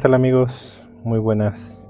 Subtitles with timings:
[0.00, 0.88] tal amigos?
[1.04, 1.86] Muy buenas.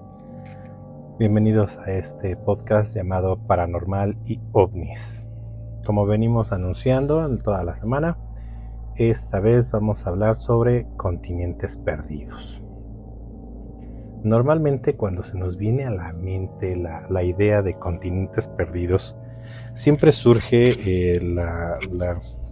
[1.20, 5.24] Bienvenidos a este podcast llamado Paranormal y OVNIS.
[5.86, 8.18] Como venimos anunciando en toda la semana,
[8.96, 12.60] esta vez vamos a hablar sobre continentes perdidos.
[14.24, 19.16] Normalmente cuando se nos viene a la mente la, idea de continentes perdidos,
[19.72, 21.78] siempre surge eh, la,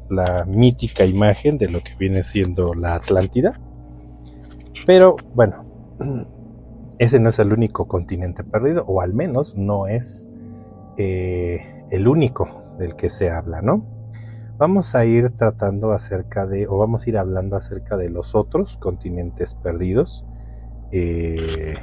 [0.08, 3.60] la mítica imagen de lo que viene siendo la Atlántida.
[4.88, 5.66] Pero bueno,
[6.98, 10.30] ese no es el único continente perdido, o al menos no es
[10.96, 13.84] eh, el único del que se habla, ¿no?
[14.56, 18.78] Vamos a ir tratando acerca de, o vamos a ir hablando acerca de los otros
[18.78, 20.24] continentes perdidos,
[20.90, 21.74] eh,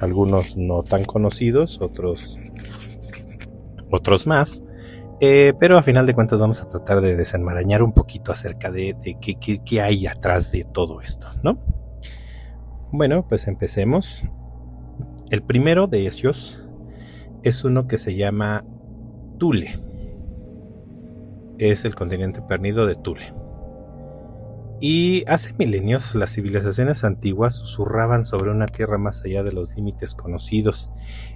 [0.00, 2.36] algunos no tan conocidos, otros,
[3.92, 4.64] otros más,
[5.20, 8.96] eh, pero a final de cuentas vamos a tratar de desenmarañar un poquito acerca de,
[9.20, 11.79] qué, qué hay atrás de todo esto, ¿no?
[12.92, 14.24] Bueno, pues empecemos.
[15.30, 16.68] El primero de ellos
[17.44, 18.64] es uno que se llama
[19.38, 19.80] Tule.
[21.58, 23.32] Es el continente perdido de Tule.
[24.80, 30.16] Y hace milenios las civilizaciones antiguas susurraban sobre una tierra más allá de los límites
[30.16, 30.90] conocidos,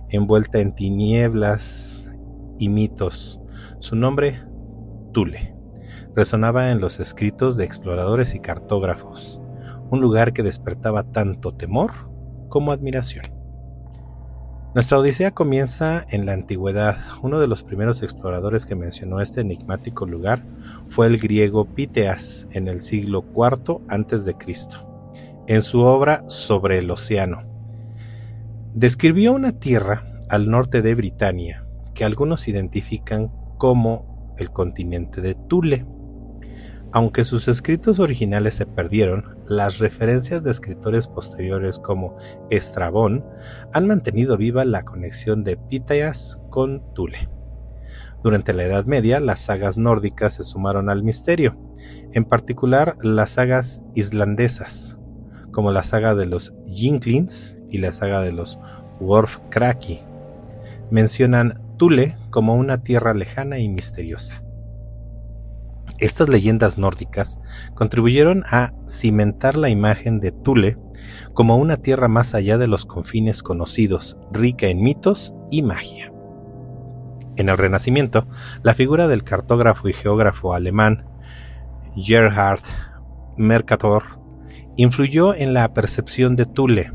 [0.08, 2.18] envuelta en tinieblas
[2.58, 3.40] y mitos.
[3.78, 4.40] Su nombre,
[5.12, 5.54] Tule,
[6.16, 9.40] resonaba en los escritos de exploradores y cartógrafos,
[9.90, 11.90] un lugar que despertaba tanto temor
[12.48, 13.24] como admiración.
[14.74, 16.96] Nuestra odisea comienza en la antigüedad.
[17.22, 20.44] Uno de los primeros exploradores que mencionó este enigmático lugar
[20.88, 24.34] fue el griego Piteas en el siglo IV a.C.,
[25.46, 27.42] en su obra Sobre el Océano.
[28.72, 35.86] Describió una tierra al norte de Britania que algunos identifican como el continente de Tule.
[36.94, 42.16] Aunque sus escritos originales se perdieron, las referencias de escritores posteriores como
[42.50, 43.24] Estrabón
[43.72, 47.28] han mantenido viva la conexión de Pitaias con Tule.
[48.22, 51.58] Durante la Edad Media, las sagas nórdicas se sumaron al misterio,
[52.12, 54.96] en particular las sagas islandesas,
[55.50, 58.60] como la saga de los Jinklings y la saga de los
[59.00, 59.98] Worfkraki.
[60.92, 64.43] Mencionan Tule como una tierra lejana y misteriosa.
[65.98, 67.40] Estas leyendas nórdicas
[67.74, 70.76] contribuyeron a cimentar la imagen de Tule
[71.34, 76.12] como una tierra más allá de los confines conocidos, rica en mitos y magia.
[77.36, 78.26] En el Renacimiento,
[78.62, 81.06] la figura del cartógrafo y geógrafo alemán
[81.96, 82.60] Gerhard
[83.36, 84.02] Mercator
[84.76, 86.92] influyó en la percepción de Tule.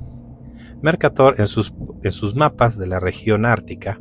[0.81, 1.73] Mercator en sus,
[2.03, 3.99] en sus mapas de la región ártica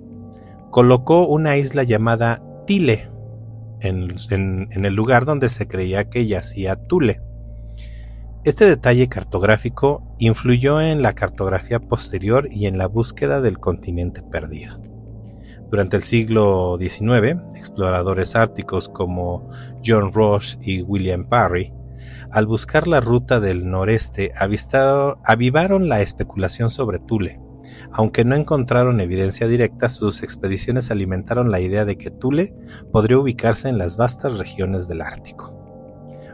[0.70, 3.10] colocó una isla llamada Tile
[3.80, 7.20] en, el lugar donde se creía que yacía Tule.
[8.44, 14.80] Este detalle cartográfico influyó en la cartografía posterior y en la búsqueda del continente perdido.
[15.70, 19.50] Durante el siglo XIX, exploradores árticos como
[19.84, 21.72] John Ross y William Parry,
[22.30, 24.32] al buscar la ruta del noreste,
[25.24, 27.40] avivaron la especulación sobre Tule
[27.92, 32.54] aunque no encontraron evidencia directa, sus expediciones alimentaron la idea de que Thule
[32.92, 35.54] podría ubicarse en las vastas regiones del Ártico.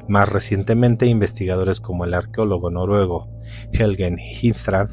[0.08, 3.28] Más recientemente, investigadores como el arqueólogo noruego
[3.72, 4.90] Helgen Hinstrand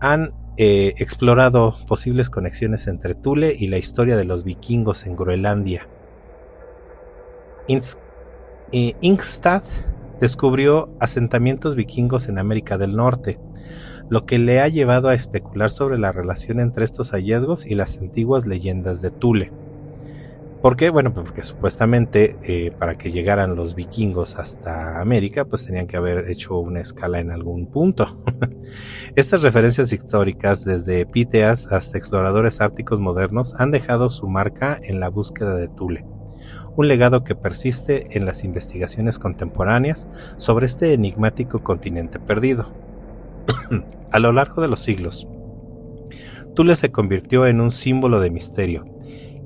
[0.00, 5.88] han eh, explorado posibles conexiones entre Thule y la historia de los vikingos en Groenlandia.
[7.68, 9.62] Eh, Ingstad
[10.18, 13.38] descubrió asentamientos vikingos en América del Norte,
[14.08, 18.00] lo que le ha llevado a especular sobre la relación entre estos hallazgos y las
[18.00, 19.52] antiguas leyendas de Tule.
[20.62, 20.90] ¿Por qué?
[20.90, 25.96] Bueno, pues porque supuestamente eh, para que llegaran los vikingos hasta América, pues tenían que
[25.96, 28.20] haber hecho una escala en algún punto.
[29.16, 35.08] Estas referencias históricas, desde Piteas hasta exploradores árticos modernos, han dejado su marca en la
[35.08, 36.04] búsqueda de Tule,
[36.74, 42.85] un legado que persiste en las investigaciones contemporáneas sobre este enigmático continente perdido.
[44.10, 45.28] a lo largo de los siglos,
[46.54, 48.86] Tule se convirtió en un símbolo de misterio,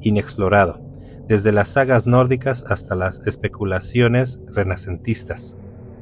[0.00, 0.80] inexplorado,
[1.26, 5.56] desde las sagas nórdicas hasta las especulaciones renacentistas.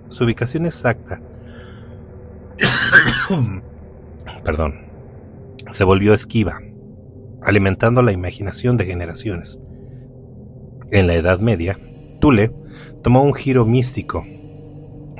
[0.09, 1.23] Su ubicación exacta,
[4.45, 4.87] perdón,
[5.71, 6.61] se volvió esquiva,
[7.43, 9.61] alimentando la imaginación de generaciones.
[10.91, 11.79] En la Edad Media,
[12.21, 12.53] Tule
[13.03, 14.27] tomó un giro místico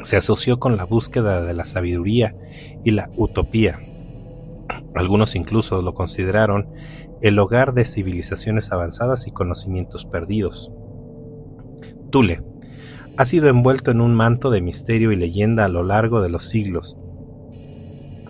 [0.03, 2.37] se asoció con la búsqueda de la sabiduría
[2.85, 3.79] y la utopía.
[4.95, 6.69] Algunos incluso lo consideraron
[7.21, 10.71] el hogar de civilizaciones avanzadas y conocimientos perdidos.
[12.11, 12.43] Tule
[13.17, 16.45] ha sido envuelto en un manto de misterio y leyenda a lo largo de los
[16.45, 16.97] siglos.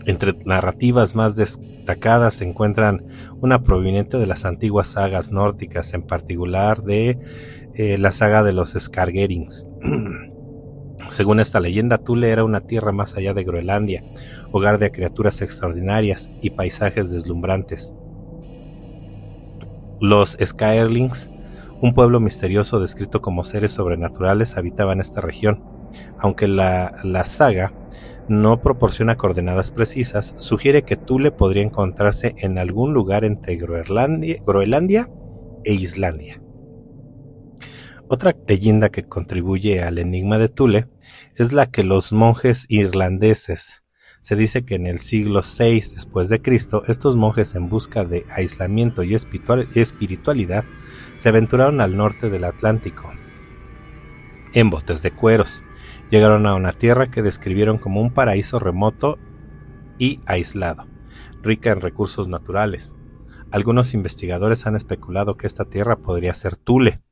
[0.07, 3.07] Entre narrativas más destacadas se encuentran
[3.43, 7.19] una proveniente de las antiguas sagas nórdicas, en particular de
[7.75, 9.67] eh, la saga de los Skargerings.
[11.09, 14.03] Según esta leyenda, Tule era una tierra más allá de Groenlandia,
[14.53, 17.95] hogar de criaturas extraordinarias y paisajes deslumbrantes.
[20.01, 21.31] Los Skyerlings,
[21.81, 25.63] un pueblo misterioso descrito como seres sobrenaturales, habitaban esta región.
[26.19, 27.73] Aunque la, la saga
[28.29, 35.09] no proporciona coordenadas precisas, sugiere que Tule podría encontrarse en algún lugar entre Groenlandia
[35.65, 36.41] e Islandia.
[38.11, 40.89] Otra leyenda que contribuye al enigma de Tule
[41.37, 43.83] es la que los monjes irlandeses
[44.21, 48.25] se dice que en el siglo VI después de Cristo, estos monjes en busca de
[48.31, 50.65] aislamiento y espiritualidad
[51.19, 53.13] se aventuraron al norte del Atlántico
[54.55, 55.63] en botes de cueros.
[56.11, 59.19] Llegaron a una tierra que describieron como un paraíso remoto
[59.99, 60.87] y aislado,
[61.43, 62.97] rica en recursos naturales.
[63.51, 67.03] Algunos investigadores han especulado que esta tierra podría ser Tule,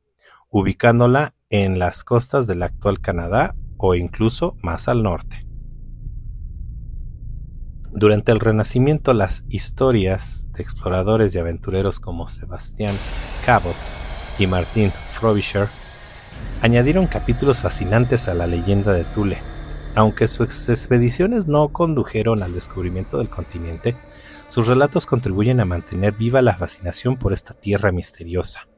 [0.51, 5.47] ubicándola en las costas del actual Canadá o incluso más al norte.
[7.93, 12.95] Durante el Renacimiento, las historias de exploradores y aventureros como Sebastián
[13.47, 13.77] Cabot
[14.39, 15.69] y Martin Frobisher
[16.61, 19.39] añadieron capítulos fascinantes a la leyenda de Tule.
[19.95, 23.97] Aunque sus expediciones no condujeron al descubrimiento del continente,
[24.49, 28.69] sus relatos contribuyen a mantener viva la fascinación por esta tierra misteriosa.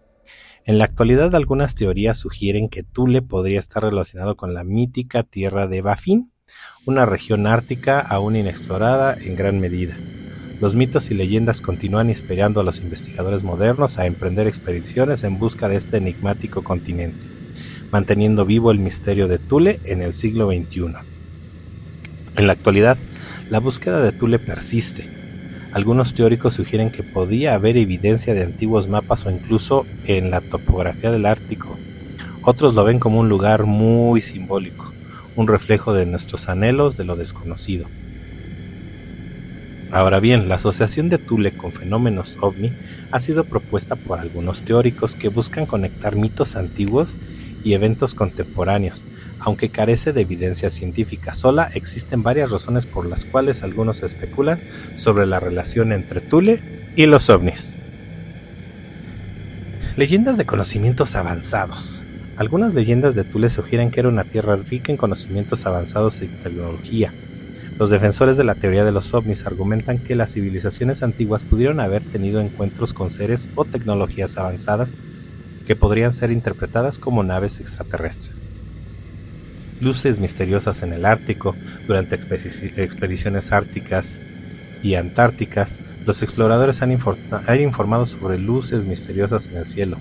[0.68, 5.66] En la actualidad algunas teorías sugieren que Tule podría estar relacionado con la mítica tierra
[5.66, 6.30] de Bafin,
[6.84, 9.96] una región ártica aún inexplorada en gran medida.
[10.60, 15.70] Los mitos y leyendas continúan inspirando a los investigadores modernos a emprender expediciones en busca
[15.70, 17.26] de este enigmático continente,
[17.90, 20.96] manteniendo vivo el misterio de Tule en el siglo XXI.
[22.36, 22.98] En la actualidad,
[23.48, 25.17] la búsqueda de Tule persiste.
[25.72, 31.10] Algunos teóricos sugieren que podía haber evidencia de antiguos mapas o incluso en la topografía
[31.10, 31.78] del Ártico.
[32.42, 34.92] Otros lo ven como un lugar muy simbólico
[35.38, 37.86] un reflejo de nuestros anhelos de lo desconocido.
[39.90, 42.72] Ahora bien, la asociación de Tule con fenómenos ovni
[43.10, 47.16] ha sido propuesta por algunos teóricos que buscan conectar mitos antiguos
[47.64, 49.06] y eventos contemporáneos.
[49.38, 54.60] Aunque carece de evidencia científica sola, existen varias razones por las cuales algunos especulan
[54.94, 57.80] sobre la relación entre Tule y los ovnis.
[59.96, 62.04] Leyendas de conocimientos avanzados.
[62.36, 67.14] Algunas leyendas de Tule sugieren que era una tierra rica en conocimientos avanzados y tecnología.
[67.78, 72.02] Los defensores de la teoría de los ovnis argumentan que las civilizaciones antiguas pudieron haber
[72.02, 74.98] tenido encuentros con seres o tecnologías avanzadas
[75.64, 78.38] que podrían ser interpretadas como naves extraterrestres.
[79.80, 81.54] Luces misteriosas en el Ártico
[81.86, 84.20] durante expediciones árticas
[84.82, 86.98] y antárticas, los exploradores han,
[87.46, 89.98] han informado sobre luces misteriosas en el cielo,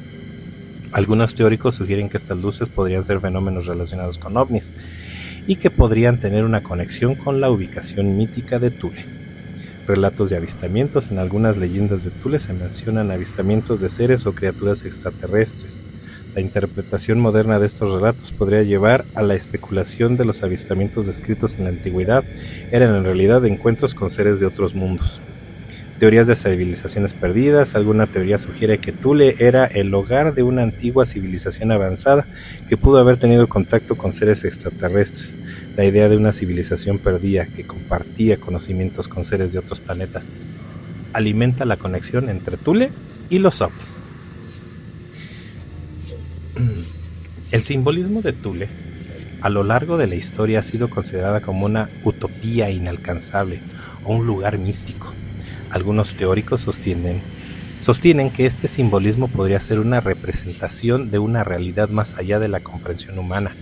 [0.92, 4.74] algunos teóricos sugieren que estas luces podrían ser fenómenos relacionados con ovnis
[5.46, 9.06] y que podrían tener una conexión con la ubicación mítica de Tule.
[9.88, 11.12] Relatos de avistamientos.
[11.12, 15.82] En algunas leyendas de Tule se mencionan avistamientos de seres o criaturas extraterrestres.
[16.36, 21.58] La interpretación moderna de estos relatos podría llevar a la especulación de los avistamientos descritos
[21.58, 22.26] en la antigüedad
[22.72, 25.22] eran en realidad encuentros con seres de otros mundos.
[26.00, 27.74] Teorías de civilizaciones perdidas.
[27.74, 32.28] Alguna teoría sugiere que Tule era el hogar de una antigua civilización avanzada
[32.70, 35.40] que pudo haber tenido contacto con seres extraterrestres.
[35.76, 40.32] La idea de una civilización perdida que compartía conocimientos con seres de otros planetas
[41.14, 42.92] alimenta la conexión entre Tule
[43.32, 44.06] y los ovnis.
[47.52, 48.70] El simbolismo de Tule
[49.42, 53.62] a lo largo de la historia ha sido considerada como una utopía inalcanzable
[54.04, 55.14] o un lugar místico
[55.72, 57.22] algunos teóricos sostienen,
[57.80, 62.60] sostienen que este simbolismo podría ser una representación de una realidad más allá de la
[62.60, 63.56] comprensión humana,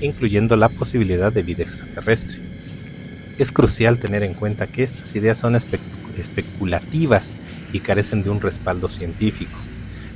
[0.00, 2.40] incluyendo la posibilidad de vida extraterrestre.
[3.38, 7.38] Es crucial tener en cuenta que estas ideas son especulativas
[7.72, 9.58] y carecen de un respaldo científico.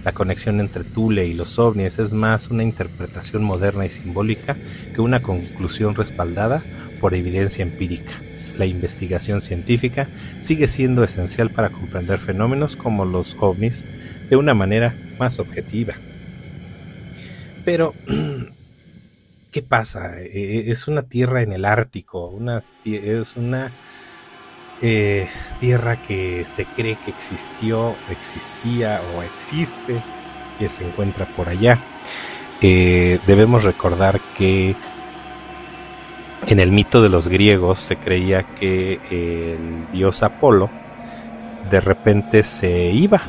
[0.04, 4.56] La conexión entre Tule y los ovnis es más una interpretación moderna y simbólica
[4.94, 6.62] que una conclusión respaldada
[7.00, 8.12] por evidencia empírica
[8.58, 10.08] la investigación científica
[10.40, 13.86] sigue siendo esencial para comprender fenómenos como los ovnis
[14.28, 15.94] de una manera más objetiva.
[17.64, 17.94] Pero,
[19.50, 20.20] ¿qué pasa?
[20.20, 23.72] E, e, es una tierra en el Ártico, una, es una
[24.82, 25.26] eh,
[25.58, 30.02] tierra que se cree que existió, existía o existe,
[30.58, 31.80] que se encuentra por allá.
[32.62, 34.76] Eh, debemos recordar que
[36.46, 40.70] en el mito de los griegos se creía que el dios Apolo
[41.70, 43.20] de repente se iba,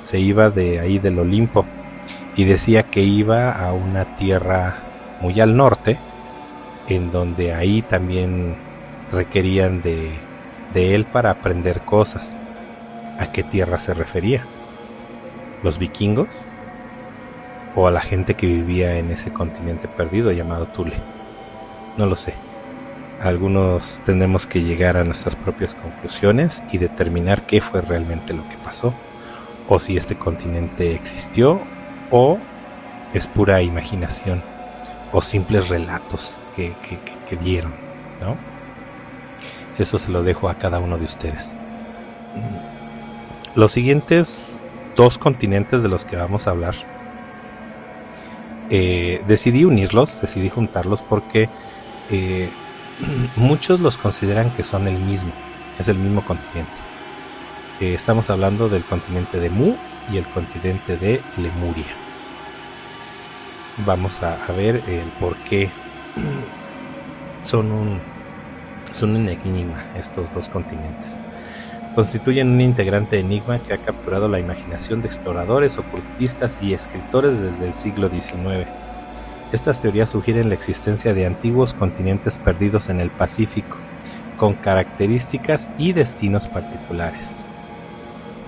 [0.00, 1.64] se iba de ahí del Olimpo
[2.34, 4.76] y decía que iba a una tierra
[5.20, 5.98] muy al norte,
[6.88, 8.56] en donde ahí también
[9.12, 10.10] requerían de,
[10.74, 12.36] de él para aprender cosas.
[13.18, 14.44] ¿A qué tierra se refería?
[15.62, 16.42] ¿Los vikingos?
[17.74, 20.96] ¿O a la gente que vivía en ese continente perdido llamado Tule?
[21.96, 22.34] No lo sé.
[23.20, 28.56] Algunos tenemos que llegar a nuestras propias conclusiones y determinar qué fue realmente lo que
[28.58, 28.92] pasó,
[29.68, 31.60] o si este continente existió,
[32.10, 32.38] o
[33.12, 34.42] es pura imaginación,
[35.12, 36.74] o simples relatos que,
[37.28, 37.72] que dieron,
[38.20, 38.36] ¿no?
[39.78, 41.56] Eso se lo dejo a cada uno de ustedes.
[43.54, 44.60] Los siguientes
[44.96, 46.74] dos continentes de los que vamos a hablar,
[48.70, 51.48] eh, decidí unirlos, decidí juntarlos porque
[52.10, 52.50] eh,
[53.36, 55.32] muchos los consideran que son el mismo,
[55.78, 56.72] es el mismo continente.
[57.80, 59.76] Eh, estamos hablando del continente de Mu
[60.10, 61.84] y el continente de Lemuria.
[63.84, 65.70] Vamos a, ver el por qué
[67.44, 68.00] son un
[68.92, 71.20] son un enigma estos dos continentes.
[71.94, 77.66] Constituyen un integrante enigma que ha capturado la imaginación de exploradores, ocultistas y escritores desde
[77.66, 78.66] el siglo XIX.
[79.52, 83.76] Estas teorías sugieren la existencia de antiguos continentes perdidos en el Pacífico,
[84.36, 87.44] con características y destinos particulares.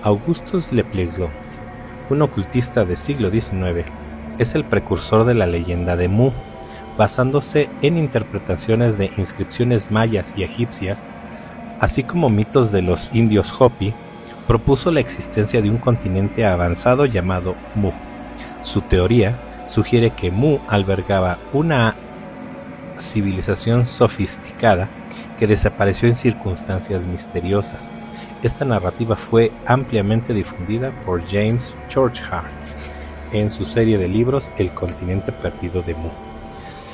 [0.03, 1.25] Augustus Le Plessis,
[2.09, 3.85] un ocultista del siglo XIX,
[4.39, 6.31] es el precursor de la leyenda de Mu,
[6.97, 11.07] basándose en interpretaciones de inscripciones mayas y egipcias,
[11.79, 13.93] así como mitos de los indios Hopi,
[14.47, 17.91] propuso la existencia de un continente avanzado llamado Mu.
[18.63, 21.95] Su teoría sugiere que Mu albergaba una
[22.97, 24.89] civilización sofisticada
[25.37, 27.93] que desapareció en circunstancias misteriosas.
[28.43, 32.51] Esta narrativa fue ampliamente difundida por James Churchard
[33.31, 36.09] en su serie de libros El continente perdido de Mu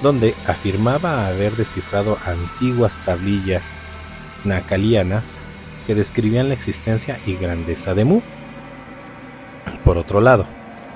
[0.01, 3.79] donde afirmaba haber descifrado antiguas tablillas
[4.43, 5.41] nacalianas
[5.87, 8.21] que describían la existencia y grandeza de Mu.
[9.83, 10.45] Por otro lado,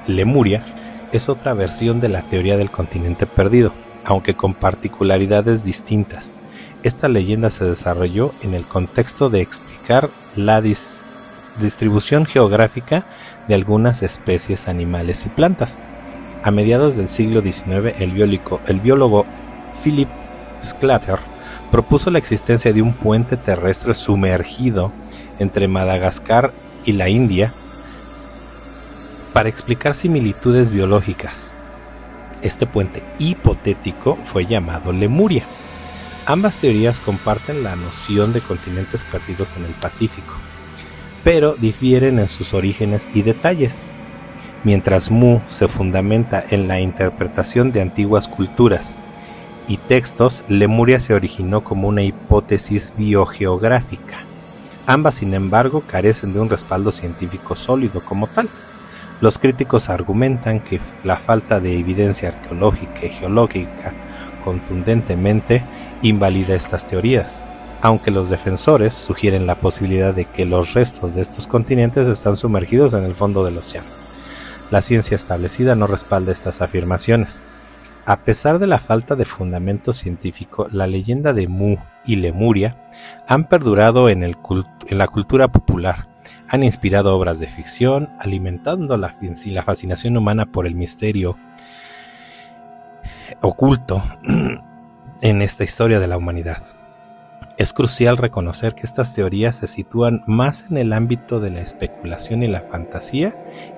[0.07, 0.63] Lemuria
[1.11, 3.73] es otra versión de la teoría del continente perdido,
[4.05, 6.35] aunque con particularidades distintas.
[6.83, 13.05] Esta leyenda se desarrolló en el contexto de explicar la distribución geográfica
[13.47, 15.79] de algunas especies animales y plantas,
[16.41, 19.25] a mediados del siglo XIX, el, biólogo
[19.83, 20.07] Philip
[20.61, 21.19] Sclater
[21.69, 24.93] propuso la existencia de un puente terrestre sumergido
[25.37, 26.53] entre Madagascar
[26.85, 27.53] y la India
[29.39, 31.53] para explicar similitudes biológicas.
[32.41, 35.45] Este puente hipotético fue llamado Lemuria.
[36.25, 40.33] Ambas teorías comparten la noción de continentes perdidos en el Pacífico,
[41.23, 43.87] pero difieren en sus orígenes y detalles.
[44.65, 48.97] Mientras Mu se fundamenta en la interpretación de antiguas culturas
[49.69, 54.17] y textos, Lemuria se originó como una hipótesis biogeográfica.
[54.85, 58.49] Ambas, sin embargo, carecen de un respaldo científico sólido como tal.
[59.21, 63.93] Los críticos argumentan que la falta de evidencia arqueológica y geológica
[64.43, 65.63] contundentemente
[66.01, 67.43] invalida estas teorías,
[67.81, 72.93] aunque los defensores sugieren la posibilidad de que los restos de estos continentes están sumergidos
[72.93, 73.87] en el fondo del océano.
[74.71, 77.41] La ciencia establecida no respalda estas afirmaciones.
[78.05, 82.77] A pesar de la falta de fundamento científico, la leyenda de Mu y Lemuria
[83.27, 84.35] han perdurado en,
[84.91, 86.07] la cultura popular,
[86.47, 89.15] han inspirado obras de ficción, alimentando la,
[89.63, 91.37] fascinación humana por el misterio
[93.41, 94.01] oculto
[95.21, 96.63] en esta historia de la humanidad.
[97.57, 102.41] Es crucial reconocer que estas teorías se sitúan más en el ámbito de la especulación
[102.41, 103.35] y la fantasía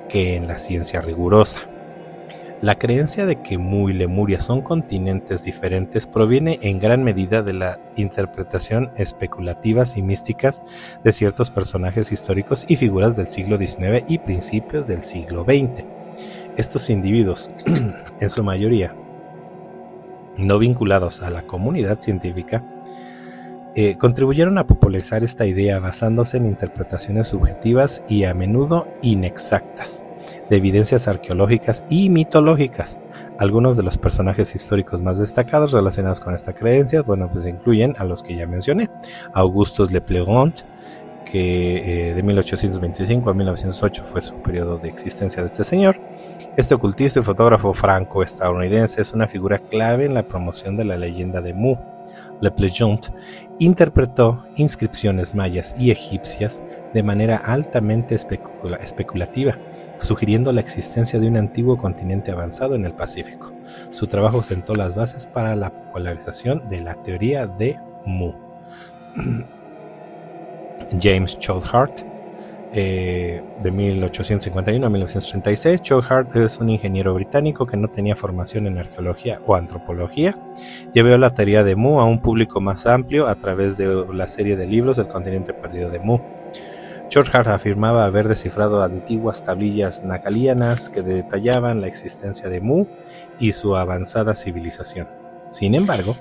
[0.08, 1.62] que en la ciencia rigurosa.
[2.62, 7.54] La creencia de que Mu y Lemuria son continentes diferentes proviene en gran medida de
[7.54, 10.62] la interpretación especulativas y místicas
[11.04, 15.86] de ciertos personajes históricos y figuras del siglo XIX y principios del siglo XX.
[16.56, 17.50] Estos individuos,
[18.20, 18.96] en su mayoría
[20.38, 22.64] no vinculados a la comunidad científica,
[23.74, 30.06] eh, contribuyeron a popularizar esta idea basándose en interpretaciones subjetivas y a menudo inexactas
[30.50, 33.02] de evidencias arqueológicas y mitológicas.
[33.40, 38.06] Algunos de los personajes históricos más destacados relacionados con esta creencia, bueno, pues incluyen a
[38.06, 38.90] los que ya mencioné,
[39.34, 40.62] Augustus Le Plégant,
[41.26, 46.00] que eh, de 1825 a 1908 fue su periodo de existencia de este señor.
[46.58, 51.42] Este ocultista y fotógrafo franco-estadounidense es una figura clave en la promoción de la leyenda
[51.42, 51.78] de Mu.
[52.42, 53.08] Le Plejont
[53.60, 59.58] interpretó inscripciones mayas y egipcias de manera altamente especulativa,
[60.02, 63.54] sugiriendo la existencia de un antiguo continente avanzado en el Pacífico.
[63.90, 68.34] Su trabajo sentó las bases para la popularización de la teoría de Mu.
[71.02, 72.02] James Choudhart,
[72.74, 75.82] eh, de 1851 a 1936.
[75.82, 80.38] Choudhart es un ingeniero británico que no tenía formación en arqueología o antropología.
[80.94, 84.56] Llevó la teoría de Mu a un público más amplio a través de la serie
[84.56, 86.20] de libros del continente perdido de Mu.
[87.12, 92.86] Choudhart afirmaba haber descifrado antiguas tablillas nacalianas que detallaban la existencia de Mu
[93.38, 95.10] y su avanzada civilización.
[95.50, 96.16] Sin embargo,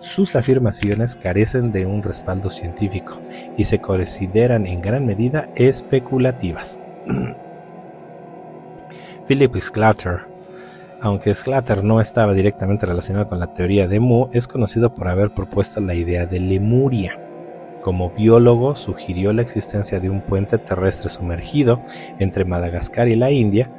[0.00, 3.18] sus afirmaciones carecen de un respaldo científico
[3.56, 6.78] y se consideran en gran medida especulativas.
[9.26, 10.26] Philip Sclater,
[11.00, 15.30] aunque Sclater no estaba directamente relacionado con la teoría de Mu, es conocido por haber
[15.30, 17.18] propuesto la idea de Lemuria.
[17.82, 21.80] Como biólogo, sugirió la existencia de un puente terrestre sumergido
[22.18, 23.70] entre Madagascar y la India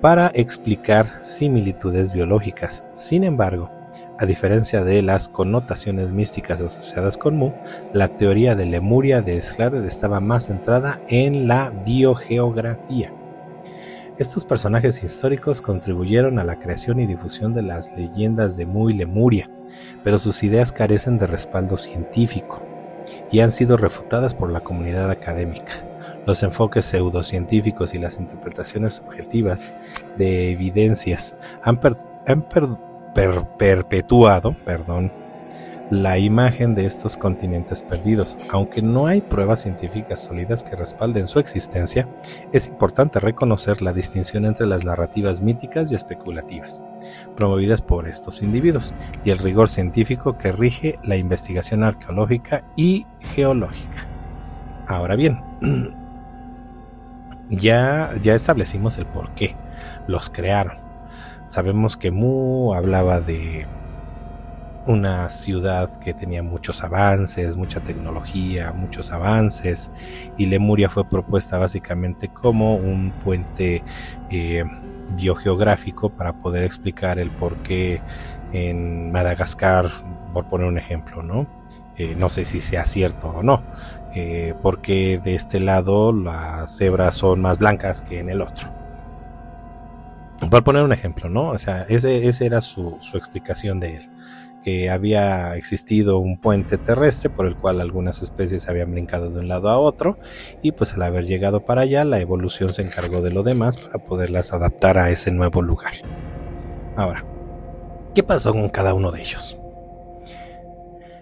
[0.00, 2.84] para explicar similitudes biológicas.
[2.92, 3.70] Sin embargo,
[4.18, 7.52] a diferencia de las connotaciones místicas asociadas con Mu,
[7.92, 13.12] la teoría de Lemuria de Sclater estaba más centrada en la biogeografía.
[14.18, 18.94] Estos personajes históricos contribuyeron a la creación y difusión de las leyendas de Mu y
[18.94, 19.48] Lemuria,
[20.02, 22.73] pero sus ideas carecen de respaldo científico
[23.34, 25.82] y han sido refutadas por la comunidad académica.
[26.24, 29.74] Los enfoques pseudocientíficos y las interpretaciones subjetivas
[30.16, 31.80] de evidencias han,
[32.28, 32.42] han
[33.58, 35.12] perpetuado perdón,
[35.90, 38.36] la imagen de estos continentes perdidos.
[38.52, 42.08] Aunque no hay pruebas científicas sólidas que respalden su existencia,
[42.52, 46.82] es importante reconocer la distinción entre las narrativas míticas y especulativas,
[47.36, 48.94] promovidas por estos individuos,
[49.24, 54.06] y el rigor científico que rige la investigación arqueológica y geológica.
[54.86, 55.42] Ahora bien,
[57.48, 59.56] ya, ya establecimos el por qué
[60.06, 60.84] los crearon
[61.46, 63.66] Sabemos que Mu hablaba de
[64.86, 69.90] una ciudad que tenía muchos avances, mucha tecnología, muchos avances,
[70.36, 73.82] y Lemuria fue propuesta básicamente como un puente
[74.30, 74.64] eh,
[75.16, 78.00] biogeográfico para poder explicar el por qué
[78.52, 79.90] en Madagascar,
[80.32, 81.46] por poner un ejemplo, ¿no?
[81.96, 83.62] Eh, no sé si sea cierto o no,
[84.14, 88.72] eh, porque de este lado las cebras son más blancas que en el otro.
[90.50, 91.50] Por poner un ejemplo, ¿no?
[91.50, 94.10] O sea, ese, ese era su, su explicación de él,
[94.64, 99.48] que había existido un puente terrestre por el cual algunas especies habían brincado de un
[99.48, 100.18] lado a otro
[100.62, 104.02] y pues al haber llegado para allá la evolución se encargó de lo demás para
[104.02, 105.92] poderlas adaptar a ese nuevo lugar.
[106.96, 107.26] Ahora,
[108.14, 109.58] ¿qué pasó con cada uno de ellos?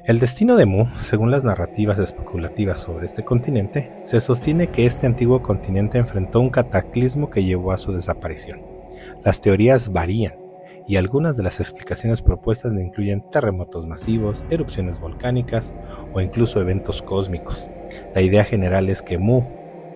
[0.05, 5.07] El destino de Mu, según las narrativas especulativas sobre este continente, se sostiene que este
[5.07, 8.63] antiguo continente enfrentó un cataclismo que llevó a su desaparición.
[9.25, 10.42] Las teorías varían
[10.87, 15.75] y algunas de las explicaciones propuestas incluyen terremotos masivos, erupciones volcánicas
[16.13, 17.69] o incluso eventos cósmicos.
[18.15, 19.43] La idea general es que Mu,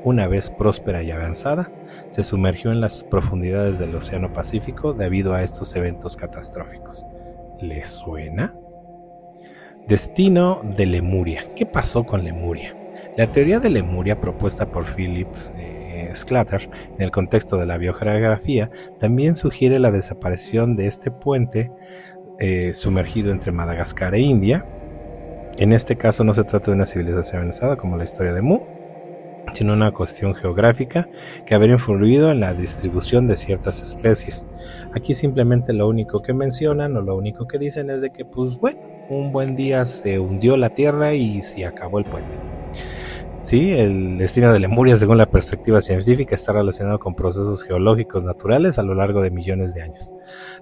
[0.04, 1.72] una vez próspera y avanzada,
[2.08, 7.04] se sumergió en las profundidades del Océano Pacífico debido a estos eventos catastróficos.
[7.60, 8.54] ¿Le suena?
[9.88, 11.44] Destino de Lemuria.
[11.54, 12.76] ¿Qué pasó con Lemuria?
[13.16, 15.28] La teoría de Lemuria propuesta por Philip
[15.96, 21.72] En el contexto de la biogeografía, también sugiere la desaparición de este puente
[22.38, 24.66] eh, sumergido entre Madagascar e India.
[25.58, 28.60] En este caso no se trata de una civilización avanzada como la historia de Mu,
[29.54, 31.08] sino una cuestión geográfica
[31.46, 34.46] que habría influido en la distribución de ciertas especies.
[34.94, 38.58] Aquí simplemente lo único que mencionan o lo único que dicen es de que, pues
[38.58, 42.36] bueno, un buen día se hundió la Tierra y se acabó el puente.
[43.46, 48.76] Sí, el destino de Lemuria, según la perspectiva científica, está relacionado con procesos geológicos naturales
[48.76, 50.14] a lo largo de millones de años.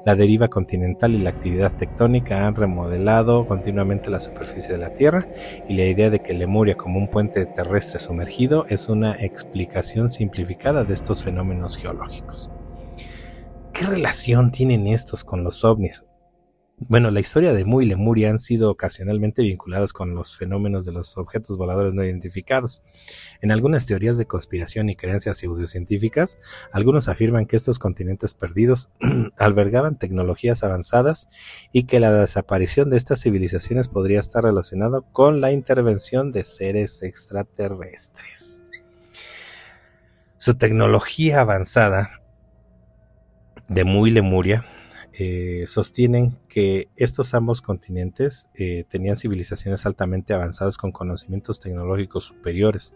[0.05, 5.27] La deriva continental y la actividad tectónica han remodelado continuamente la superficie de la Tierra
[5.67, 10.85] y la idea de que Lemuria como un puente terrestre sumergido es una explicación simplificada
[10.85, 12.51] de estos fenómenos geológicos.
[13.73, 16.05] ¿Qué relación tienen estos con los ovnis?
[16.77, 20.93] Bueno, la historia de Mu y Lemuria han sido ocasionalmente vinculadas con los fenómenos de
[20.93, 22.83] los objetos voladores no identificados.
[23.41, 26.39] En algunas teorías de conspiración y creencias pseudocientíficas,
[26.73, 28.91] algunos afirman que estos continentes perdidos
[29.39, 31.29] albergaban tecnologías avanzadas
[31.73, 37.05] y que la desaparición de estas civilizaciones podría estar relacionado con la intervención de seres
[37.05, 38.65] extraterrestres.
[40.39, 42.21] Su tecnología avanzada
[43.69, 44.67] de Mu y Lemuria
[45.17, 52.95] eh, sostienen que estos ambos continentes eh, tenían civilizaciones altamente avanzadas con conocimientos tecnológicos superiores.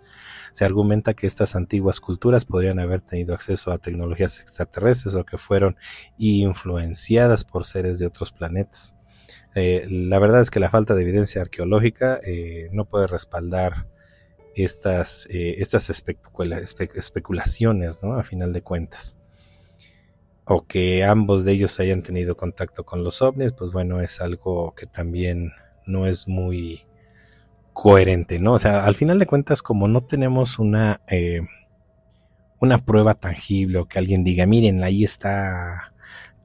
[0.51, 5.39] Se argumenta que estas antiguas culturas podrían haber tenido acceso a tecnologías extraterrestres o que
[5.39, 5.77] fueron
[6.17, 8.97] influenciadas por seres de otros planetas.
[9.55, 12.19] Eh, la verdad es que la falta de evidencia arqueológica
[12.73, 13.87] no puede respaldar
[14.57, 18.15] estas, estas especulaciones, ¿no?
[18.15, 19.19] A final de cuentas
[20.49, 24.75] o que ambos de ellos hayan tenido contacto con los ovnis, pues bueno, es algo
[24.75, 25.53] que también
[25.87, 26.87] no es muy
[27.75, 28.55] coherente, ¿no?
[28.55, 31.43] O sea, al final de cuentas, como no tenemos una, eh,
[32.61, 35.93] una prueba tangible o que alguien diga, miren, ahí está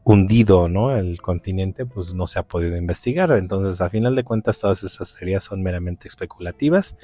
[0.03, 0.95] hundido, ¿no?
[0.95, 3.31] El continente, pues no se ha podido investigar.
[3.31, 6.97] Entonces, a final de cuentas, todas esas teorías son meramente especulativas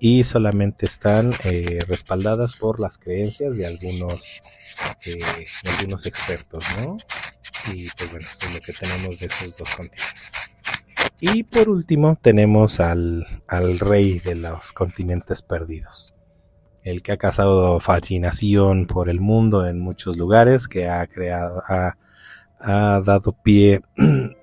[0.00, 4.40] y solamente están eh, respaldadas por las creencias de algunos,
[5.06, 5.18] eh,
[5.64, 6.96] de algunos expertos, ¿no?
[7.72, 10.32] Y pues bueno, eso es lo que tenemos de esos dos continentes.
[11.20, 16.14] Y por último, tenemos al, al rey de los continentes perdidos
[16.84, 21.98] el que ha causado fascinación por el mundo en muchos lugares, que ha creado, ha
[22.60, 23.82] ha dado pie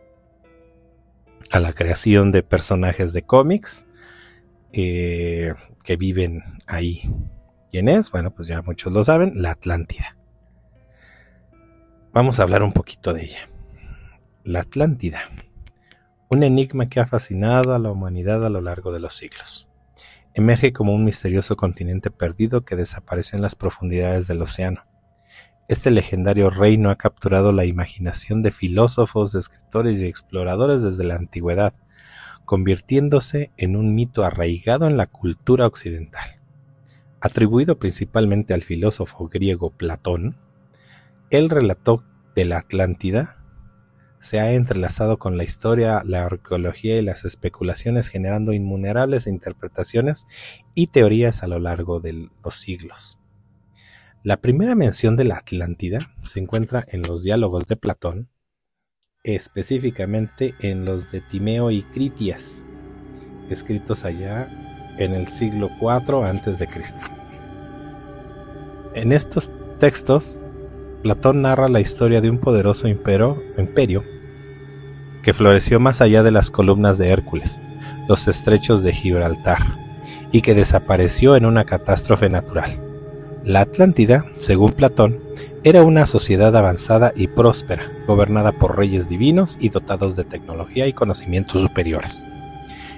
[1.52, 3.86] a la creación de personajes de cómics
[4.76, 7.02] eh, que viven ahí.
[7.72, 8.12] ¿Quién es?
[8.12, 10.18] Bueno, pues ya muchos lo saben, la Atlántida.
[12.14, 13.50] Vamos a hablar un poquito de ella.
[14.44, 15.22] La Atlántida,
[16.30, 19.68] un enigma que ha fascinado a la humanidad a lo largo de los siglos.
[20.34, 24.86] Emerge como un misterioso continente perdido que desapareció en las profundidades del océano
[25.68, 31.74] este legendario reino ha capturado la imaginación de filósofos, escritores y exploradores desde la antigüedad,
[32.46, 36.42] convirtiéndose en un mito arraigado en la cultura occidental.
[37.20, 40.38] Atribuido principalmente al filósofo griego Platón,
[41.32, 42.04] el relato
[42.36, 43.42] de la Atlántida
[44.20, 50.26] se ha entrelazado con la historia, la arqueología y las especulaciones generando innumerables interpretaciones
[50.74, 53.20] y teorías a lo largo de los siglos.
[54.24, 58.30] La primera mención de la Atlántida se encuentra en los diálogos de Platón,
[59.26, 62.64] específicamente en los de Timeo y Critias,
[63.50, 64.48] escritos allá
[64.98, 66.68] en el siglo IV a.C.
[68.94, 70.40] En estos textos,
[71.02, 74.04] Platón narra la historia de un poderoso imperio, imperio
[75.24, 77.64] que floreció más allá de las columnas de Hércules,
[78.08, 79.80] los estrechos de Gibraltar,
[80.32, 82.85] y que desapareció en una catástrofe natural.
[83.46, 85.20] La Atlántida, según Platón,
[85.64, 90.94] era una sociedad avanzada y próspera, gobernada por reyes divinos y dotados de tecnología y
[90.94, 92.26] conocimientos superiores.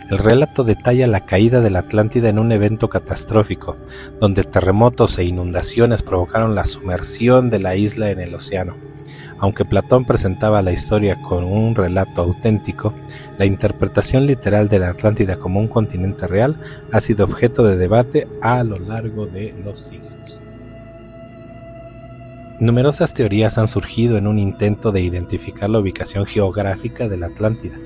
[0.10, 3.76] El relato detalla la caída de la Atlántida en un evento catastrófico,
[4.22, 8.78] donde terremotos e inundaciones provocaron la sumersión de la isla en el océano.
[9.40, 12.94] Aunque Platón presentaba la historia con un relato auténtico,
[13.38, 16.60] la interpretación literal de la Atlántida como un continente real
[16.92, 20.42] ha sido objeto de debate a lo largo de los siglos.
[22.60, 27.78] Numerosas teorías han surgido en un intento de identificar la ubicación geográfica de la Atlántida,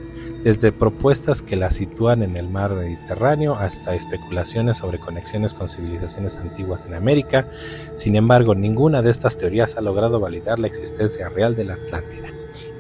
[0.46, 6.38] desde propuestas que la sitúan en el mar Mediterráneo hasta especulaciones sobre conexiones con civilizaciones
[6.38, 7.50] antiguas en América.
[7.96, 12.30] Sin embargo, ninguna de estas teorías ha logrado validar la existencia real de la Atlántida,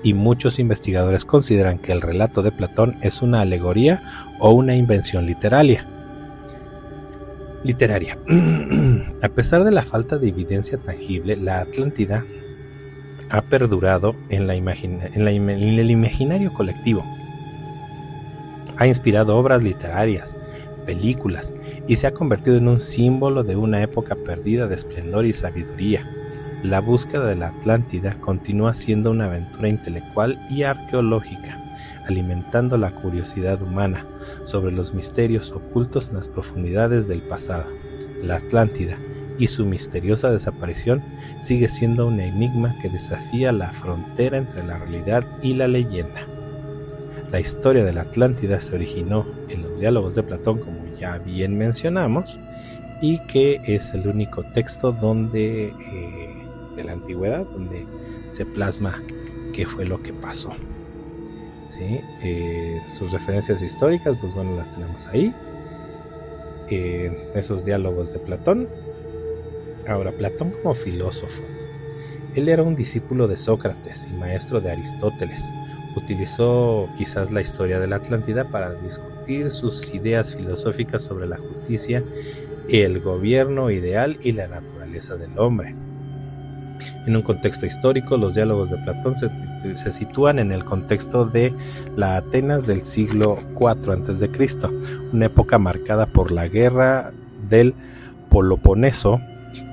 [0.02, 4.02] y muchos investigadores consideran que el relato de Platón es una alegoría
[4.40, 5.86] o una invención literaria
[7.64, 8.18] literaria.
[9.22, 12.26] A pesar de la falta de evidencia tangible, la Atlántida
[13.30, 14.70] ha perdurado en, la en,
[15.20, 17.04] el imaginario colectivo.
[18.78, 20.38] Ha inspirado obras literarias,
[20.86, 21.56] películas
[21.88, 26.10] y se ha convertido en un símbolo de una época perdida de esplendor y sabiduría.
[26.64, 31.62] La búsqueda de la Atlántida continúa siendo una aventura intelectual y arqueológica
[32.08, 34.06] alimentando la curiosidad humana
[34.44, 37.72] sobre los misterios ocultos en las profundidades del pasado.
[38.22, 39.00] La Atlántida
[39.38, 41.04] y su misteriosa desaparición
[41.40, 46.28] sigue siendo un enigma que desafía la frontera entre la realidad y la leyenda.
[47.32, 51.58] La historia de la Atlántida se originó en los diálogos de Platón, como ya bien
[51.58, 52.40] mencionamos,
[53.02, 57.88] y que es el único texto donde eh, de la antigüedad donde
[58.30, 59.02] se plasma
[59.54, 60.52] qué fue lo que pasó.
[61.72, 62.02] ¿Sí?
[62.22, 65.34] Eh, sus referencias históricas, pues bueno, las tenemos ahí.
[67.36, 68.70] esos diálogos de Platón.
[69.88, 71.42] Ahora, Platón como filósofo.
[72.36, 75.52] Él era un discípulo de Sócrates y maestro de Aristóteles.
[75.96, 82.04] Utilizó quizás la historia de la Atlántida para discutir sus ideas filosóficas sobre la justicia,
[82.70, 85.76] el gobierno ideal y la naturaleza del hombre.
[87.06, 91.54] En un contexto histórico, los diálogos de Platón se, sitúan en el contexto de
[91.96, 94.30] la Atenas del siglo IV a.C.,
[95.12, 97.12] una época marcada por la guerra
[97.50, 97.74] del
[98.30, 99.20] Peloponeso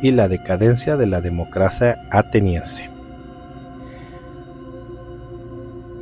[0.03, 2.91] y la decadencia de la democracia ateniense.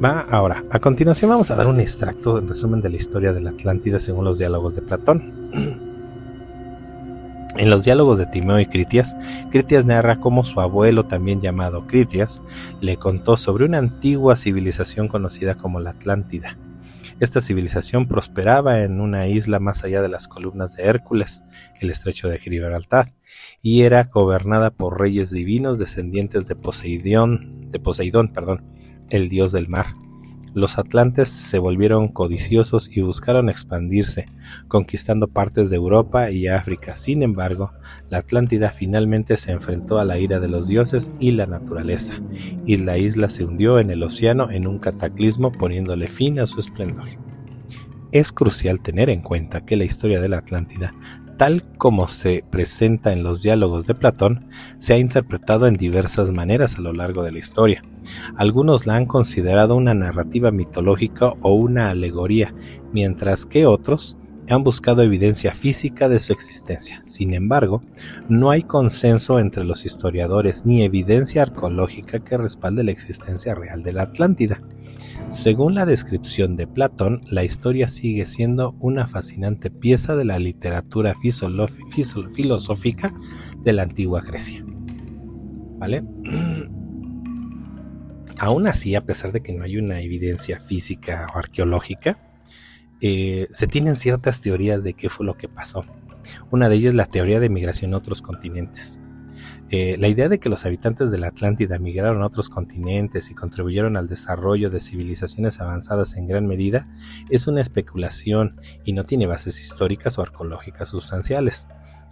[0.02, 3.40] Va ahora, a continuación vamos a dar un extracto en resumen de la historia de
[3.40, 5.85] la Atlántida según los diálogos de Platón.
[7.58, 9.16] En los diálogos de Timeo y Critias,
[9.50, 12.42] Critias narra cómo su abuelo, también llamado Critias,
[12.82, 16.58] le contó sobre una antigua civilización conocida como la Atlántida.
[17.18, 21.44] Esta civilización prosperaba en una isla más allá de las columnas de Hércules,
[21.80, 23.06] el estrecho de Gibraltar,
[23.62, 28.66] y era gobernada por reyes divinos descendientes de Poseidón, de Poseidón, perdón,
[29.08, 29.86] el dios del mar.
[30.56, 34.30] Los atlantes se volvieron codiciosos y buscaron expandirse,
[34.68, 36.94] conquistando partes de Europa y África.
[36.94, 37.72] Sin embargo,
[38.08, 42.14] la Atlántida finalmente se enfrentó a la ira de los dioses y la naturaleza,
[42.64, 46.58] y la isla se hundió en el océano en un cataclismo poniéndole fin a su
[46.58, 47.10] esplendor.
[48.10, 50.94] Es crucial tener en cuenta que la historia de la Atlántida
[51.36, 56.76] tal como se presenta en los diálogos de Platón, se ha interpretado en diversas maneras
[56.76, 57.82] a lo largo de la historia.
[58.36, 62.54] Algunos la han considerado una narrativa mitológica o una alegoría,
[62.92, 64.16] mientras que otros
[64.48, 67.00] han buscado evidencia física de su existencia.
[67.02, 67.82] Sin embargo,
[68.28, 73.92] no hay consenso entre los historiadores ni evidencia arqueológica que respalde la existencia real de
[73.92, 74.60] la Atlántida.
[75.28, 81.16] Según la descripción de Platón, la historia sigue siendo una fascinante pieza de la literatura
[82.32, 83.12] filosófica
[83.60, 84.64] de la antigua Grecia.
[85.78, 86.04] ¿Vale?
[88.38, 92.20] Aún así, a pesar de que no hay una evidencia física o arqueológica,
[93.00, 95.84] eh, se tienen ciertas teorías de qué fue lo que pasó.
[96.52, 99.00] Una de ellas es la teoría de migración a otros continentes.
[99.70, 103.34] Eh, la idea de que los habitantes de la Atlántida migraron a otros continentes y
[103.34, 106.88] contribuyeron al desarrollo de civilizaciones avanzadas en gran medida
[107.30, 111.66] es una especulación y no tiene bases históricas o arqueológicas sustanciales.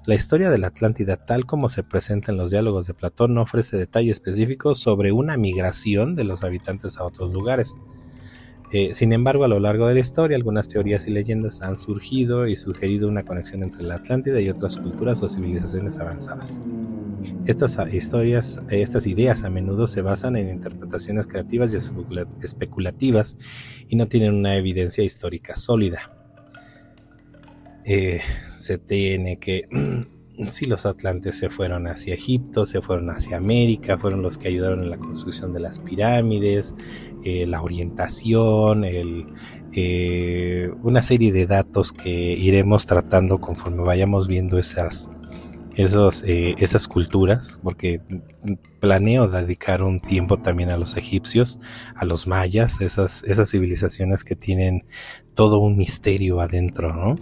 [0.05, 3.43] La historia de la Atlántida, tal como se presenta en los diálogos de Platón, no
[3.43, 7.77] ofrece detalles específicos sobre una migración de los habitantes a otros lugares.
[8.73, 12.47] Eh, sin embargo, a lo largo de la historia, algunas teorías y leyendas han surgido
[12.47, 16.61] y sugerido una conexión entre la Atlántida y otras culturas o civilizaciones avanzadas.
[17.47, 21.77] Estas historias, estas ideas a menudo se basan en interpretaciones creativas y
[22.45, 23.37] especulativas
[23.89, 26.11] y no tienen una evidencia histórica sólida.
[27.85, 28.21] Eh,
[28.57, 29.69] se tiene que
[30.49, 34.83] si los atlantes se fueron hacia Egipto, se fueron hacia América, fueron los que ayudaron
[34.83, 36.75] en la construcción de las pirámides,
[37.25, 45.11] eh, la orientación, eh, una serie de datos que iremos tratando conforme vayamos viendo esas,
[45.77, 48.01] esos, eh, esas culturas, porque
[48.81, 51.59] planeo dedicar un tiempo también a los egipcios,
[51.95, 54.85] a los mayas, esas, esas civilizaciones que tienen
[55.35, 57.17] todo un misterio adentro, ¿no?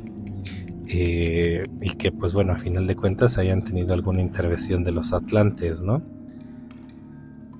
[0.88, 5.12] Eh, y que pues bueno, a final de cuentas hayan tenido alguna intervención de los
[5.12, 6.02] atlantes, ¿no?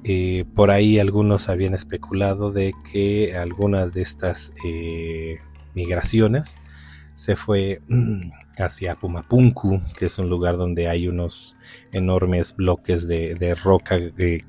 [0.05, 5.39] Eh, por ahí algunos habían especulado de que algunas de estas eh,
[5.75, 6.59] migraciones
[7.15, 7.81] se fue
[8.59, 11.57] hacia Pumapunku, que es un lugar donde hay unos
[11.93, 13.97] enormes bloques de, de roca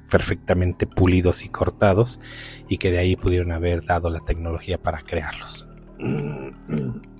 [0.09, 2.19] perfectamente pulidos y cortados
[2.67, 5.67] y que de ahí pudieron haber dado la tecnología para crearlos.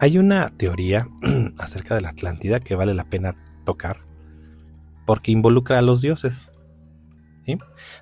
[0.00, 1.08] Hay una teoría
[1.58, 3.98] acerca de la Atlántida que vale la pena tocar
[5.06, 6.48] porque involucra a los dioses.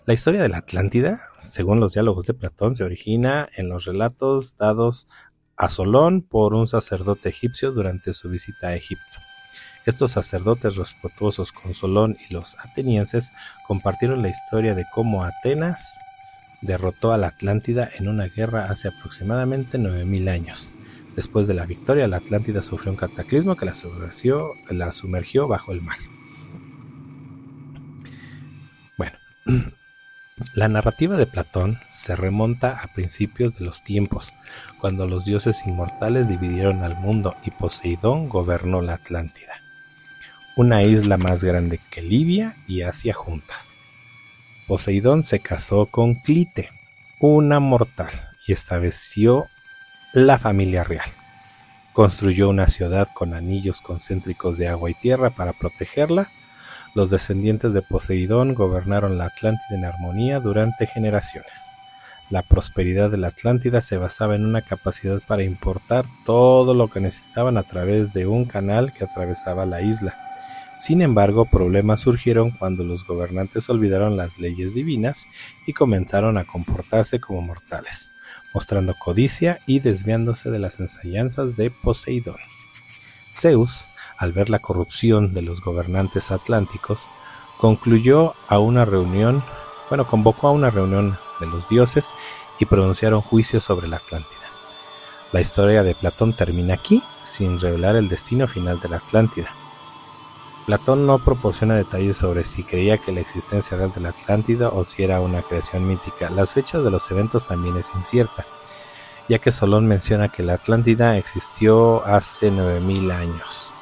[0.07, 4.57] La historia de la Atlántida, según los diálogos de Platón, se origina en los relatos
[4.57, 5.09] dados
[5.57, 9.18] a Solón por un sacerdote egipcio durante su visita a Egipto.
[9.85, 13.33] Estos sacerdotes respetuosos con Solón y los atenienses
[13.66, 15.98] compartieron la historia de cómo Atenas
[16.61, 20.72] derrotó a la Atlántida en una guerra hace aproximadamente 9000 años.
[21.16, 25.72] Después de la victoria, la Atlántida sufrió un cataclismo que la sumergió, la sumergió bajo
[25.72, 25.98] el mar.
[28.96, 29.16] Bueno,
[30.55, 34.33] la narrativa de Platón se remonta a principios de los tiempos,
[34.81, 39.61] cuando los dioses inmortales dividieron al mundo y Poseidón gobernó la Atlántida,
[40.57, 43.77] una isla más grande que Libia y Asia juntas.
[44.66, 46.70] Poseidón se casó con Clite,
[47.20, 48.11] una mortal
[48.46, 49.46] y estableció
[50.14, 51.09] la familia real.
[51.94, 56.31] Construyó una ciudad con anillos concéntricos de agua y tierra para protegerla.
[56.94, 61.72] Los descendientes de Poseidón gobernaron la Atlántida en armonía durante generaciones.
[62.29, 67.01] La prosperidad de la Atlántida se basaba en una capacidad para importar todo lo que
[67.01, 70.14] necesitaban a través de un canal que atravesaba la isla.
[70.77, 75.27] Sin embargo, problemas surgieron cuando los gobernantes olvidaron las leyes divinas
[75.66, 78.12] y comenzaron a comportarse como mortales
[78.55, 82.37] mostrando codicia y desviándose de las enseñanzas de Poseidón.
[83.33, 83.88] Zeus,
[84.19, 87.09] al ver la corrupción de los gobernantes atlánticos,
[87.59, 89.43] concluyó a una reunión,
[89.88, 92.12] bueno, convocó a una reunión de los dioses
[92.59, 94.41] y pronunciaron juicio sobre la Atlántida.
[95.33, 99.62] La historia de Platón termina aquí, sin revelar el destino final de la Atlántida.
[100.66, 104.85] Platón no proporciona detalles sobre si creía que la existencia real de la Atlántida o
[104.85, 106.31] si era una creación mítica.
[106.31, 108.46] Las fechas de los eventos también es incierta,
[109.29, 113.72] ya que Solón menciona que la Atlántida existió hace 9000 años,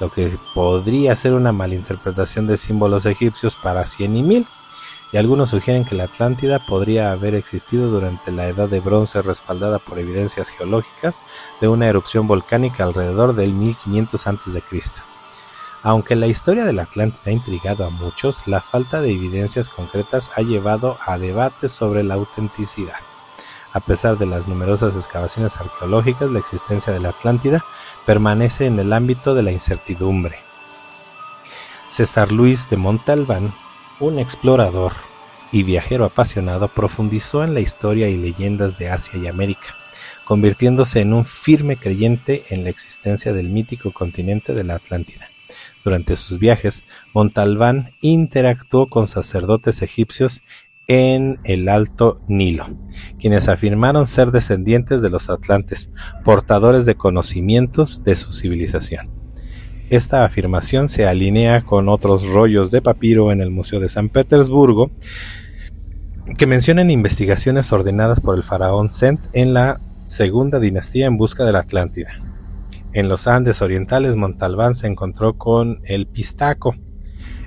[0.00, 4.48] lo que podría ser una malinterpretación de símbolos egipcios para 100 y 1000,
[5.12, 9.78] y algunos sugieren que la Atlántida podría haber existido durante la Edad de Bronce respaldada
[9.78, 11.22] por evidencias geológicas
[11.60, 14.62] de una erupción volcánica alrededor del 1500 a.C.
[15.86, 20.30] Aunque la historia de la Atlántida ha intrigado a muchos, la falta de evidencias concretas
[20.34, 22.96] ha llevado a debates sobre la autenticidad.
[23.70, 27.62] A pesar de las numerosas excavaciones arqueológicas, la existencia de la Atlántida
[28.06, 30.38] permanece en el ámbito de la incertidumbre.
[31.86, 33.54] César Luis de Montalbán,
[34.00, 34.92] un explorador
[35.52, 39.76] y viajero apasionado, profundizó en la historia y leyendas de Asia y América,
[40.24, 45.28] convirtiéndose en un firme creyente en la existencia del mítico continente de la Atlántida.
[45.84, 50.42] Durante sus viajes, Montalbán interactuó con sacerdotes egipcios
[50.86, 52.66] en el Alto Nilo,
[53.20, 55.90] quienes afirmaron ser descendientes de los atlantes,
[56.24, 59.10] portadores de conocimientos de su civilización.
[59.90, 64.90] Esta afirmación se alinea con otros rollos de papiro en el Museo de San Petersburgo,
[66.38, 71.52] que mencionan investigaciones ordenadas por el faraón Sent en la segunda dinastía en busca de
[71.52, 72.33] la Atlántida.
[72.94, 76.76] En los Andes orientales, Montalbán se encontró con el Pistaco,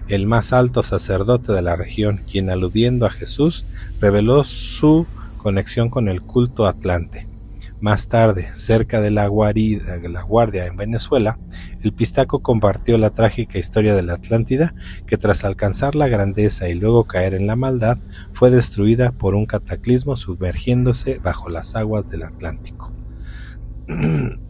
[0.10, 3.66] el más alto sacerdote de la región, quien aludiendo a Jesús
[4.02, 5.08] reveló su
[5.38, 7.30] conexión con el culto atlante.
[7.80, 11.40] Más tarde, cerca de la, guarida, de Guardia en Venezuela,
[11.82, 16.74] el Pistaco compartió la trágica historia de la Atlántida, que tras alcanzar la grandeza y
[16.74, 18.00] luego caer en la maldad,
[18.34, 22.92] fue destruida por un cataclismo sumergiéndose bajo las aguas del Atlántico.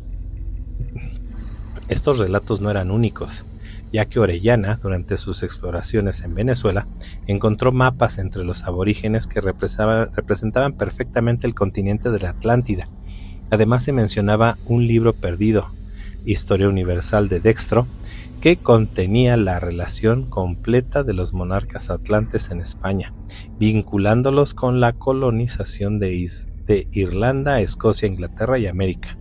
[1.90, 3.46] Estos relatos no eran únicos,
[3.94, 6.88] ya que Orellana, durante sus exploraciones en Venezuela,
[7.28, 12.90] encontró mapas entre los aborígenes que representaban perfectamente el continente de la Atlántida.
[13.50, 15.72] Además se mencionaba un libro perdido,
[16.26, 17.88] Historia Universal de Dextro,
[18.42, 23.14] que contenía la relación completa de los monarcas atlantes en España,
[23.60, 26.30] vinculándolos con la colonización de,
[26.66, 29.18] de Irlanda, Escocia, Inglaterra y América.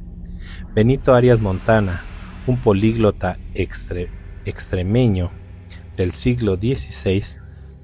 [0.74, 2.04] Benito Arias Montana,
[2.46, 3.38] un políglota
[4.44, 5.30] extremeño
[5.96, 7.40] del siglo XVI,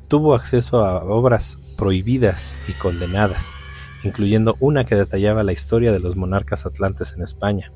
[0.09, 3.55] tuvo acceso a obras prohibidas y condenadas,
[4.05, 7.73] incluyendo una que detallaba la historia de los monarcas atlantes en España.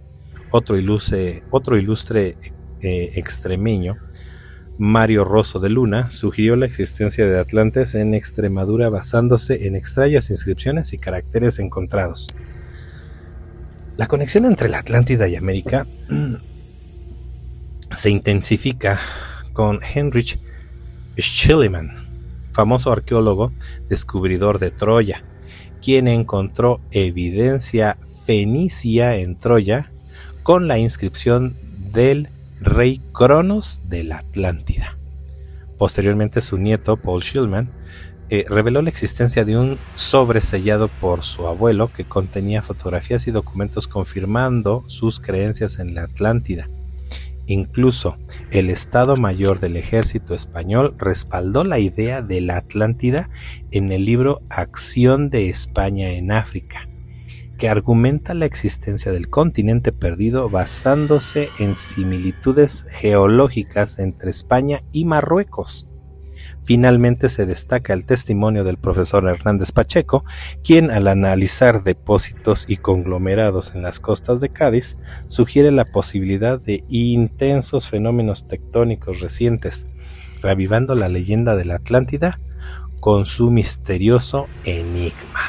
[0.50, 2.36] Otro ilustre,
[2.82, 3.96] eh, extremeño,
[4.78, 10.92] Mario Rosso de Luna, sugirió la existencia de atlantes en Extremadura basándose en extrañas inscripciones
[10.92, 12.28] y caracteres encontrados.
[13.96, 15.86] La conexión entre la Atlántida y América
[17.96, 19.00] se intensifica
[19.52, 20.38] con Heinrich
[21.18, 21.90] Schliemann,
[22.52, 23.52] famoso arqueólogo
[23.88, 25.24] descubridor de Troya,
[25.82, 29.92] quien encontró evidencia fenicia en Troya
[30.42, 31.56] con la inscripción
[31.92, 32.28] del
[32.60, 34.98] rey Cronos de la Atlántida.
[35.78, 37.70] Posteriormente su nieto Paul Schillman
[38.28, 43.30] eh, reveló la existencia de un sobre sellado por su abuelo que contenía fotografías y
[43.30, 46.68] documentos confirmando sus creencias en la Atlántida.
[47.46, 48.18] Incluso
[48.50, 53.30] el Estado Mayor del Ejército Español respaldó la idea de la Atlántida
[53.70, 56.88] en el libro Acción de España en África,
[57.56, 65.85] que argumenta la existencia del continente perdido basándose en similitudes geológicas entre España y Marruecos.
[66.66, 70.24] Finalmente se destaca el testimonio del profesor Hernández Pacheco,
[70.64, 74.98] quien al analizar depósitos y conglomerados en las costas de Cádiz,
[75.28, 79.86] sugiere la posibilidad de intensos fenómenos tectónicos recientes,
[80.42, 82.40] revivando la leyenda de la Atlántida
[82.98, 85.40] con su misterioso enigma.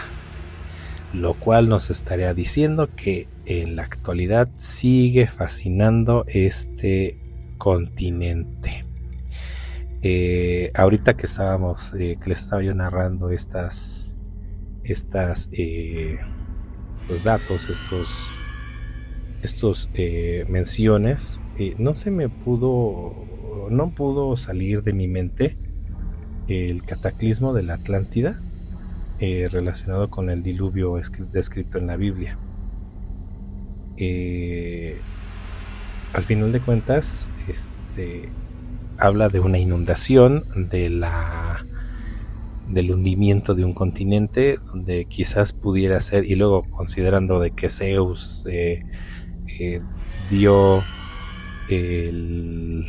[1.14, 7.18] lo cual nos estaría diciendo que en la actualidad sigue fascinando este
[7.58, 8.87] continente.
[10.04, 14.16] Eh, ahorita que estábamos, eh, que les estaba yo narrando estas,
[14.84, 16.18] estas, eh,
[17.10, 18.40] los datos, estos,
[19.42, 19.90] estos
[20.50, 21.42] menciones,
[21.78, 23.16] no se me pudo,
[23.72, 25.58] no pudo salir de mi mente
[26.48, 28.42] el cataclismo de la Atlántida
[29.20, 30.96] relacionado con el diluvio
[31.32, 32.38] descrito en la Biblia.
[36.14, 38.30] Al final de cuentas, este,
[39.00, 41.66] habla de una inundación, de la
[42.68, 48.46] del hundimiento de un continente donde quizás pudiera ser y luego considerando de que Zeus
[48.50, 48.84] eh,
[50.30, 50.84] dio
[51.70, 52.86] el,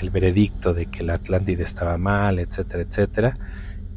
[0.00, 3.38] el, veredicto de que la Atlántida estaba mal, etcétera, etcétera,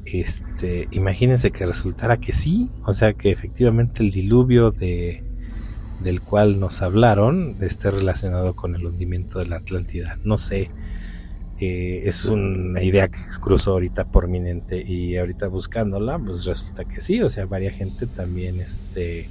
[0.06, 5.24] este, imagínense que resultara que sí, o sea que efectivamente el diluvio de,
[6.00, 10.20] del cual nos hablaron esté relacionado con el hundimiento de la Atlántida.
[10.24, 10.70] No sé,
[11.60, 16.86] eh, es una idea que cruzó ahorita por mi mente y ahorita buscándola, pues resulta
[16.86, 19.30] que sí, o sea, varias gente también este,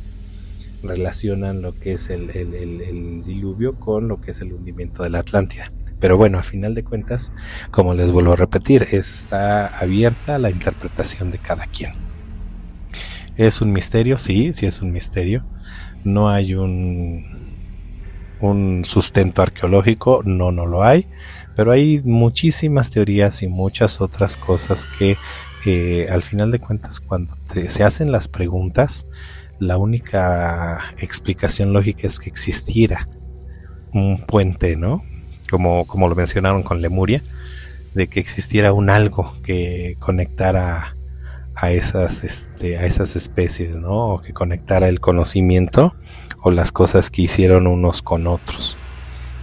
[0.82, 5.20] relacionan lo que es el, el diluvio con lo que es el hundimiento de la
[5.20, 5.70] Atlántida.
[6.00, 7.32] Pero bueno, a final de cuentas,
[7.70, 11.92] como les vuelvo a repetir, está abierta la interpretación de cada quien.
[13.36, 14.16] ¿Es un misterio?
[14.18, 15.44] Sí, sí es un misterio.
[16.04, 17.56] No hay un,
[18.40, 21.08] un sustento arqueológico, no, no lo hay.
[21.56, 25.16] Pero hay muchísimas teorías y muchas otras cosas que
[26.10, 29.06] al final de cuentas cuando se hacen las preguntas,
[29.58, 33.08] la única explicación lógica es que existiera
[33.92, 35.02] un puente, ¿no?
[35.54, 37.22] como, como lo mencionaron con Lemuria,
[37.94, 40.96] de que existiera un algo que conectara
[41.54, 44.14] a esas, este, a esas especies, ¿no?
[44.14, 45.94] O que conectara el conocimiento
[46.42, 48.76] o las cosas que hicieron unos con otros.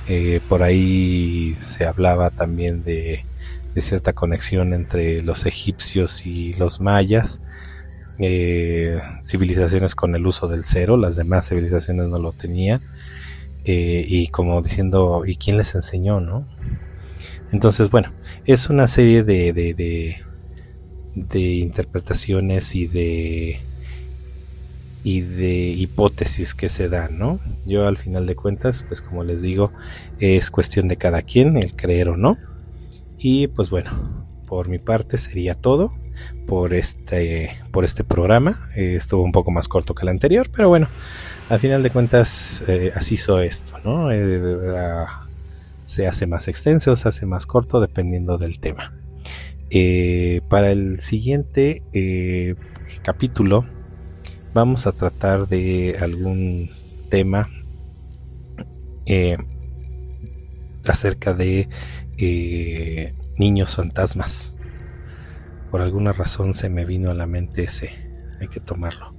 [0.07, 3.25] Eh, por ahí se hablaba también de,
[3.75, 7.41] cierta conexión entre los egipcios y los mayas,
[8.19, 12.81] eh, civilizaciones con el uso del cero, las demás civilizaciones no lo tenían
[13.65, 16.47] eh, y como diciendo, ¿y quién les enseñó, no?
[17.51, 18.13] Entonces, bueno,
[18.45, 19.73] es una serie de, de,
[21.15, 23.59] de, interpretaciones y de
[25.03, 27.39] y de hipótesis que se dan, ¿no?
[27.65, 29.71] Yo al final de cuentas, pues como les digo,
[30.19, 32.37] es cuestión de cada quien el creer o no.
[33.17, 35.93] Y pues bueno, por mi parte sería todo
[36.45, 38.69] por este por este programa.
[38.75, 40.87] Eh, estuvo un poco más corto que el anterior, pero bueno,
[41.49, 44.11] al final de cuentas eh, así hizo esto, ¿no?
[44.11, 45.05] Eh,
[45.83, 48.93] se hace más extenso, se hace más corto dependiendo del tema.
[50.49, 51.81] Para el siguiente
[53.03, 53.65] capítulo
[54.53, 56.69] vamos a tratar de algún
[57.09, 57.49] tema
[60.87, 61.67] acerca de
[63.37, 64.53] niños fantasmas.
[65.69, 67.91] Por alguna razón se me vino a la mente ese,
[68.39, 69.11] hay que tomarlo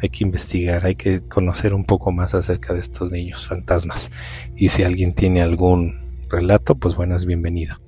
[0.00, 4.10] hay que investigar, hay que conocer un poco más acerca de estos niños fantasmas.
[4.56, 7.80] Y si alguien tiene algún relato, pues bueno, es bienvenido.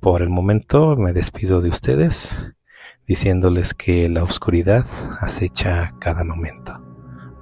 [0.00, 2.52] Por el momento me despido de ustedes
[3.08, 4.84] diciéndoles que la oscuridad
[5.18, 6.78] acecha cada momento.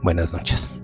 [0.02, 0.80] Buenas noches.